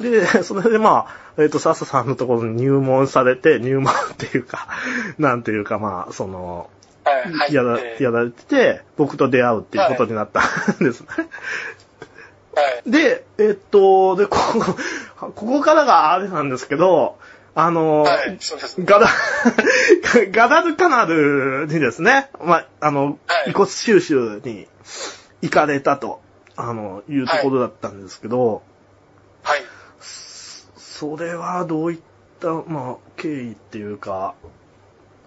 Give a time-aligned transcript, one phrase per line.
[0.00, 4.68] で、 それでまあ、えっ、と、笹さんのところに入門されて、入門っていうか、
[5.18, 6.70] なんていうかまあ、その、
[7.50, 11.06] やら、やられてて、僕と出会うっていうことになったんですね。
[12.54, 12.82] はい。
[12.90, 14.76] で、えっと、で、ここ、
[15.18, 17.18] ここからがあれなんですけど、
[17.54, 18.38] あの、はい。
[18.84, 19.08] ガダ、
[20.30, 24.68] ガダルカナルにですね、まあ、あの、はい遺骨収集に
[25.42, 26.20] 行かれたと、
[26.56, 28.62] あの、いうところだったんですけど、はい。
[31.00, 31.98] それはどういっ
[32.40, 34.34] た、まあ、経緯っていうか、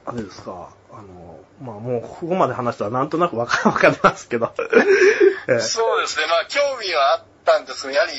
[0.06, 4.54] あれですか、あの、まあもうここまで話したらなんとなくわかわかりますけど、
[5.50, 6.28] ええそうですね。
[6.28, 8.14] まあ、興味はあったんですが、やはり、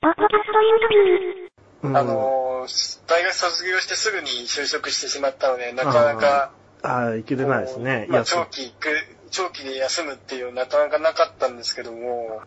[0.00, 1.43] ポッドキャストインタビュー。
[1.84, 6.50] うんあのー、大学卒業してすぐに就職してしまったので、なかなか、
[6.82, 8.06] ああ、いけてないですね。
[8.08, 8.88] まあ、長期行く、
[9.30, 12.40] 長期で休むっていうなかなかなかったんですけども、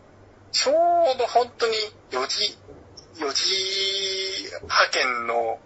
[0.50, 1.74] ちょうど本当に
[2.10, 2.58] 4時、
[3.20, 5.60] 4時派遣の、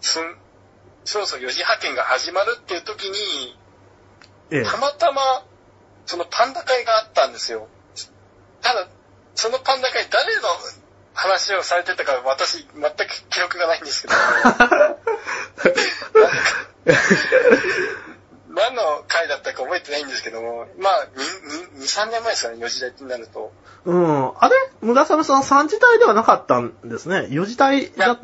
[0.00, 0.20] そ
[1.20, 3.56] ろそろ4時派遣が始まるっていう時に、
[4.50, 5.44] ええたまたま、
[6.04, 7.68] そのパンダ会があったんですよ。
[8.60, 8.88] ただ、
[9.36, 10.42] そのパンダ会誰の
[11.16, 12.94] 話をされてたか私全く
[13.30, 14.14] 記憶がないんですけど、
[18.54, 21.08] 何の回だったか覚えてないんですけども、まあ、
[21.76, 23.52] 2、3年前ですかね、4時代になると。
[23.86, 24.32] うん。
[24.38, 24.54] あれ？
[24.82, 27.28] 村雨さん3時台ではなかったんですね。
[27.30, 28.18] 4時台だや、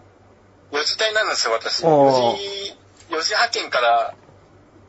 [0.73, 1.85] 4時台なんですよ、私。
[1.85, 2.77] おー4時、
[3.11, 4.15] 4時派遣から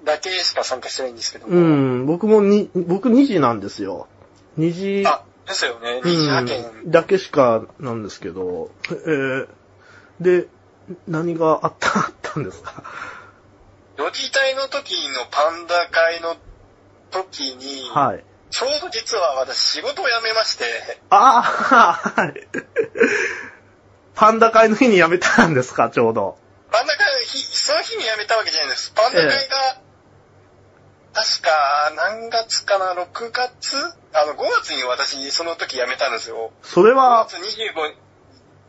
[0.03, 1.55] だけしか参加してないんですけども。
[1.55, 2.05] うん。
[2.05, 4.07] 僕もに、僕2時なんですよ。
[4.59, 4.71] 2
[5.03, 6.65] 時、あ、ですよね、2時派遣。
[6.83, 9.47] うん、だけしかなんですけど、えー
[10.19, 10.47] で、
[11.07, 12.83] 何があった、あったんですか
[13.97, 16.35] ？4時台の時のパンダ会の
[17.11, 18.23] 時に、はい。
[18.49, 20.65] ちょうど実は私仕事を辞めまして、
[21.09, 22.47] ああ、はい。
[24.15, 26.37] パンダ会の日に辞めたんですか、ちょうど。
[26.71, 28.91] パンダ会の日、その日に辞めたわけじゃないんです。
[28.95, 29.81] パンダ会が、
[31.13, 31.49] 確か
[31.95, 33.77] 何月かな、6月？
[34.13, 36.51] あの、5月に私その時辞めたんですよ。
[36.63, 37.95] 5それは、月25、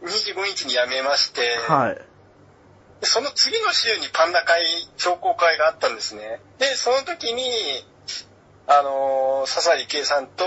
[0.05, 1.95] 25日に辞めまして、はい。
[3.01, 4.63] でその次の週にパンダ会、
[4.97, 6.41] 商工会があったんですね。
[6.59, 7.43] で、その時に、
[8.67, 10.45] あのー、笹井圭さんと、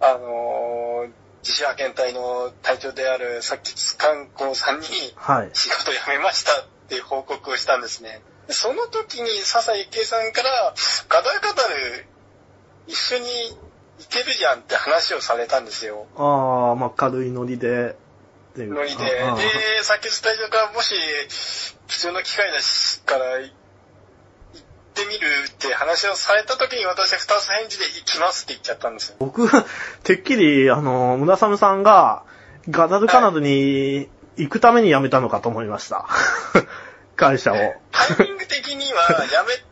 [0.00, 1.10] あのー、
[1.42, 4.86] 自主派遣隊の隊長である作吉観光さんに、
[5.16, 5.50] はい。
[5.52, 8.20] 仕事辞めましたっていう報告をしたんですね。
[8.52, 10.74] でその時に笹井圭さんから、
[11.08, 12.04] ガダルガダル、
[12.86, 13.24] 一緒に
[13.98, 16.06] 行けるじゃんって話をされたんですよ。
[16.16, 17.96] ああ、まあ、軽いノリで、
[18.54, 19.04] ノリで。
[19.04, 20.94] で、作吉隊長からもし、
[21.88, 23.52] 貴重な機会だしから、行っ
[24.92, 29.16] てみるって話をされた時に私は二つ返事で行きますって言っちゃったんですよ。
[29.18, 29.48] 僕、
[30.04, 32.24] てっきり、あの、村雨さんが、
[32.68, 36.06] ガダルカナダに行くために辞めたのかと思いました。
[37.16, 37.81] 会社を。
[38.94, 39.62] はやめて、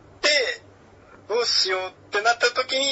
[1.29, 2.85] どうしようってなった時に、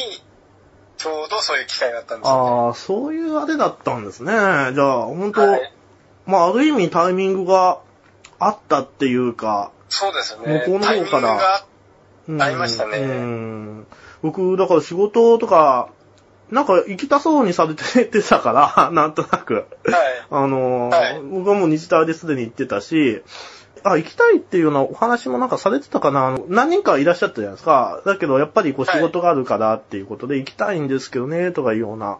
[0.97, 2.51] ちょうどそういう機会があったんですよ、ね。
[2.51, 4.33] ああ、そういうあれだったんですね。
[4.33, 5.73] じゃあ、本当、はい
[6.27, 7.81] まあ、ある意味タイミングが
[8.39, 10.65] あったっていうか、そうですよね。
[10.67, 11.65] 向こうの方からタイミングが
[12.29, 13.87] うんありましたねうん。
[14.23, 15.89] 僕、だから仕事とか、
[16.51, 19.55] なんか行きたそうにされててたから、 なんとなく。
[19.55, 19.67] はい。
[20.31, 23.23] あのーはい僕はもう日大ですでに行ってたし、
[23.85, 28.03] あ、行きたいっていうようなお話もなんかされてたかなあの何人かいらっしゃったじゃないですか。
[28.05, 32.19] だけどやっぱりこうはい仕事があるからっていうことで行きたいんですけどね、とかいうような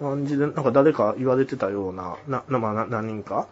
[0.00, 3.48] 感じで、なんか誰か言われてたような、な、なまあな何人か。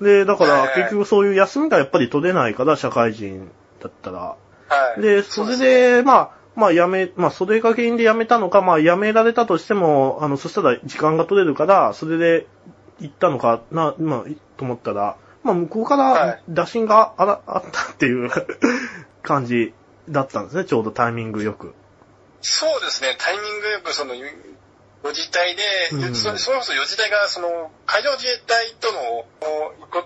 [0.00, 3.50] で、だからはい結局そういう休みがやっぱり取れないから、社会人
[3.80, 4.18] だったら。
[4.20, 4.36] は
[4.98, 5.02] い。
[5.02, 12.46] で、それで、まあ、まあ、辞め、まあ、それが原因で辞めたのか、まあ、辞められたとしても、あの、そしたら時間が取れるから、それで
[13.00, 18.30] 行ったのかな、まあ、いと思ったら、まあ、向こうかはらい打診があら、あったっていう
[19.22, 19.74] 感じ
[20.08, 21.74] だったんですね、ちょうどタイミングよく。
[22.40, 25.62] そうですね、タイミングよくその、4次隊で、
[25.92, 29.26] うんそそれこそ4次隊が、その、海上自衛隊との
[29.78, 30.02] 遺骨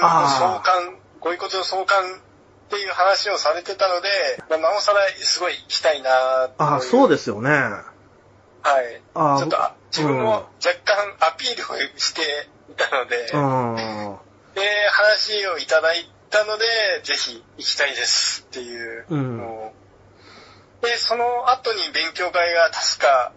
[0.00, 4.08] のあ送還、ご遺骨の送還っていう話をされてたので、
[4.48, 6.10] まあ、なおさらすごい行きたいな
[6.56, 7.50] ああ、そうでですよね。
[7.50, 9.02] はい。
[9.14, 10.48] ああちょっとあ自分も若
[10.84, 12.22] 干アピールをして
[12.70, 14.29] いたので、うん。
[14.60, 16.64] で、話をいただいたので、
[17.02, 19.70] ぜひ行きたいですっていううん
[20.82, 23.32] で、その後に勉強会が確か、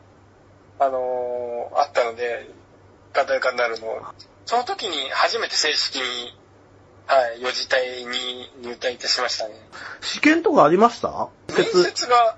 [0.79, 2.49] あのーあったので、
[3.13, 4.01] ガタガタになるの。
[4.45, 6.37] その時に初めて正式に、
[7.05, 9.55] はい、四次隊に入隊いたしましたね。
[10.01, 11.29] 試験とかありました？
[11.55, 12.37] 面接が、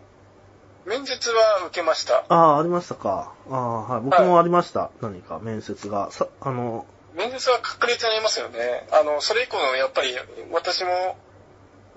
[0.86, 2.26] 面接は受けました。
[2.30, 3.34] ああ、ありましたか。
[3.50, 4.02] ああ、はい。
[4.02, 4.90] 僕もありました。
[5.02, 6.12] 何か面接が。
[6.12, 8.88] さ、あの、面接は確率になりますよね。
[8.91, 10.15] あの、それ以降の、やっぱり、
[10.51, 11.17] 私も、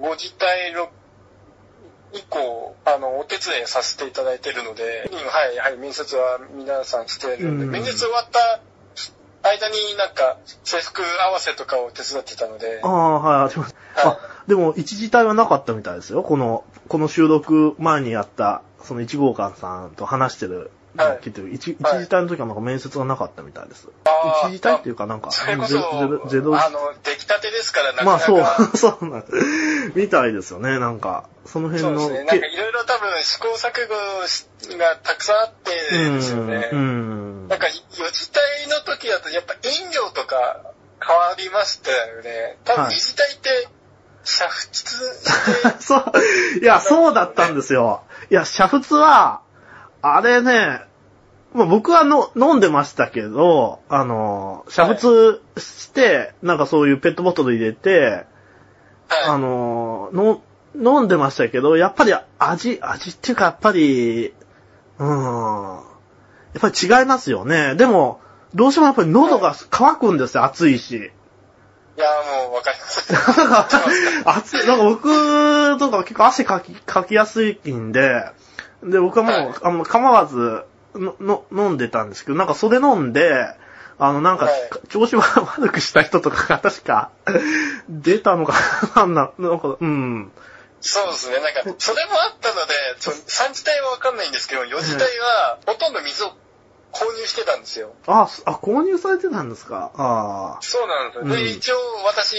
[0.00, 0.88] ご自体の
[2.12, 8.60] 以降、あの、お手伝いさせていただいているので、はい、はい、面接は皆さんしているので、うん面接終わった
[9.42, 13.74] 間になんか、制服合わせとかを手伝ってたのであ、あ、はい、あります。
[13.94, 16.22] はいあ、でも、一時体はなかったみたいですよ。
[16.22, 23.88] この、この収録前にやった、その一号館さんと話してる、はい聞いてる一一はい時体の時はなんか面接がなかったみたいです。
[24.46, 28.44] 一時体っていうかなんか、それこそ、ゼロあの、出来たてですから、なかまあそう、
[28.76, 29.24] そうなん
[29.94, 31.28] みたいですよね、なんか。
[31.46, 32.00] その辺の。
[32.00, 32.26] そうですね。
[32.26, 36.68] なんかいろいろ多分試行錯誤がたくさんあってですよね。
[36.72, 36.78] うん。
[36.78, 40.60] うんなんか、四次体の時だとやっぱ飲料とか
[41.00, 42.58] 変わりましたよね。
[42.64, 43.68] 多分はい二次体って、
[44.22, 46.12] 煮沸して、 そう、
[46.60, 48.02] いや、そうだったんですよ。
[48.30, 49.40] いや、煮沸は、
[50.02, 50.82] あれね、
[51.58, 58.26] まあ、僕はの飲んでましたけど、あの、煮沸して、なんかそういうペットボトル入れて、
[59.26, 59.40] あはい。
[59.40, 60.40] の、の、
[60.76, 64.32] 飲んでましたけど、やっぱり味、味っていうかやっぱり、
[65.00, 65.80] うん、や
[66.58, 67.74] っぱり違いますよね。
[67.74, 68.20] でも、
[68.54, 70.96] どうしてもやっぱり喉が乾くんですよ、暑いし。
[70.96, 72.06] いや、
[72.46, 73.12] もうわかります。
[73.12, 73.68] なんか、
[74.26, 78.26] 暑い、なんか僕とか結構汗かき、かきやすいんで、
[78.84, 80.62] で、僕はもう、はいあの、構わず、
[80.94, 83.46] の、の、飲んでたんですけど、なんかそれ飲んで、
[83.98, 84.54] あの、なんか、はい
[84.88, 87.10] 調子悪くした人とかが 確か、
[87.88, 88.54] 出たのか
[88.94, 90.32] な、なんな、なんか、うん。
[90.80, 91.40] そうですね。
[91.40, 96.32] なんか、それもあったので、そ3次体はわかんないんですけど、4次体はほとんど水を
[96.92, 97.92] 購入してたんですよ。
[98.06, 99.90] あ、すあ、購入されてたんですか？
[99.96, 101.22] あそうなんですよ。
[101.24, 101.76] うんで、一応
[102.06, 102.36] 私、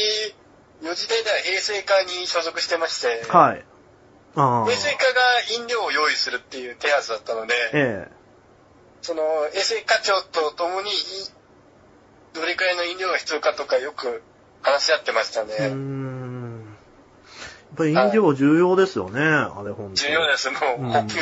[0.82, 3.38] 4次体では衛生課に所属してまして、あ。
[3.38, 3.66] はい。
[4.36, 4.72] ああ。
[4.72, 5.22] 衛生課が
[5.58, 8.19] 飲料を用意するっていう手はずだったので、ええ。
[9.02, 9.22] その
[9.54, 10.94] 衛生課長と共にい
[12.34, 14.22] どれくらいの飲料が必要かとかよく
[14.62, 15.70] 話し合ってましたね。
[15.74, 16.60] ん。
[16.60, 19.96] やっぱり飲料重要ですよね、あれ本当に。
[19.96, 20.50] 重要です。
[20.50, 21.20] もううん呼吸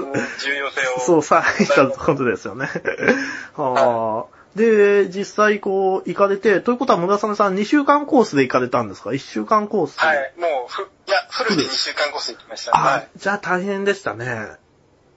[0.00, 0.12] の
[0.44, 1.00] 重要性を。
[1.04, 2.68] そう、さあ、言ったことですよね。
[3.56, 4.42] はあ。
[4.56, 9.98] で、実際こう、行かれて、ということは村雨さん2週間コースで行かれたんですか ?1 週間コース。
[9.98, 10.32] はい。
[10.38, 12.76] もうふ、いや、フルで2週間コース行きました。
[12.76, 13.08] あ、はい。
[13.16, 14.61] じゃあ大変でしたね。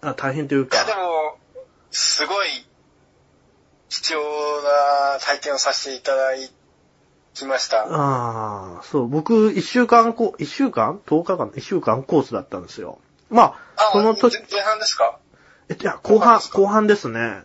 [0.09, 0.97] あ大変といういや、でか。
[0.99, 1.37] も、
[1.91, 2.47] すごい
[3.89, 4.19] 貴重
[4.63, 6.31] な体験をさせていただ
[7.33, 7.83] きました。
[7.83, 12.99] ああ、そう、僕、1週間コ、1週間 ?10 日間 ?1 週間コースだったんですよ。
[13.29, 15.19] まあ、あ、その時前、前半ですか？
[15.69, 17.43] えっと、いや、後半、後後半ですね。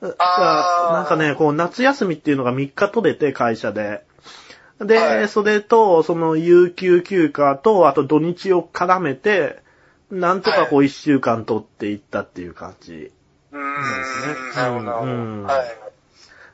[0.00, 4.04] あーなんかね、こう、夏休みっていうのが3日取れて、会社で。
[4.80, 9.60] で、はいそれと、その、有給休暇と、あと土日を絡めて、
[10.10, 12.92] なんとかこう、1週間取っていったっていう感じ。
[12.92, 13.10] で
[13.50, 13.60] すね
[14.56, 15.12] なるほど、なるほど。
[15.12, 15.66] うんはい。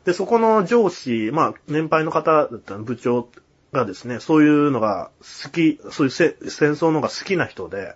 [0.04, 3.28] で、そこの上司、まあ、年配の方だった部長
[3.72, 7.94] がですね、そういうのが好き、そういうせ戦争のが好きな人で、は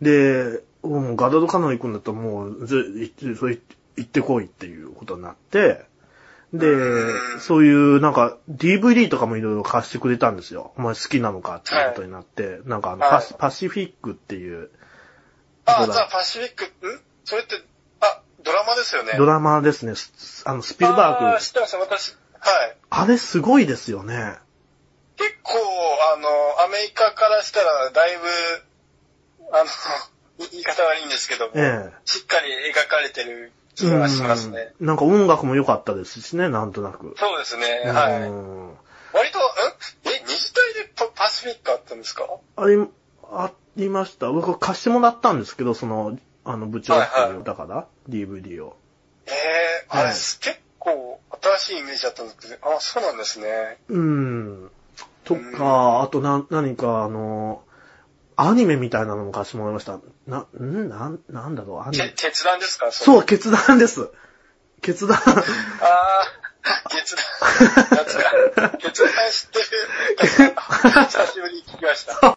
[0.00, 0.04] い。
[0.04, 5.84] で、もうガダドカノン行くんだったらもう、行ってこいっていうことになって、
[6.52, 10.72] でう、んそういうなんか DVD とかもいろいろ貸してくれたんですよ。
[10.76, 14.70] お前好きなのかっていうことになって、なんかあのはいパシ、パシフィックっていう
[15.66, 17.00] あ、あパシフィック、ん？
[17.24, 17.56] それって、
[18.00, 19.14] あ、ドラマですよね。
[19.18, 19.94] ドラマですね。
[19.96, 21.36] スあの、スピルバーグ。
[21.36, 22.14] あ知ってます、私。
[22.38, 22.76] はい。
[22.88, 24.36] あれすごいですよね。
[25.16, 25.58] 結構、
[26.14, 26.28] あの、
[26.64, 28.22] アメリカからしたら、だいぶ、
[29.52, 29.64] あの、
[30.44, 34.72] い言い方悪いんですけども、ええしっかり描かれてる気がしますね。
[34.80, 37.14] うんなんか音楽も良かったですしね、なんとなく。
[37.16, 38.22] そうですね、はい。
[38.22, 38.70] うん
[39.12, 39.42] 割と、ん
[40.12, 42.26] え、二次体でパパシフィックあったんですか？
[42.56, 42.86] あり、
[43.32, 44.30] ありました。
[44.30, 48.76] 僕貸してもらったんですけど、その、あの部長っていう、はいはいだから、DVD を。
[49.26, 51.20] ええあれ、はい結構
[51.58, 53.78] 新しいイメージだったんですけど、あ、そうなんですね。
[53.88, 54.70] うん。
[55.24, 57.62] とうんか、あとな、何かあの、
[58.36, 59.98] アニメみたいなのも貸してもらいました。
[60.26, 62.12] な、んなん、なんだろう、アニけメ。
[62.16, 62.92] 決断ですか？
[62.92, 63.24] そう、う。
[63.24, 64.08] 決断です。
[64.82, 65.16] 決断。
[65.18, 67.24] あー、 決断。
[67.96, 70.54] 夏が決断知ってる。
[71.08, 72.34] 久しぶりに聞きました。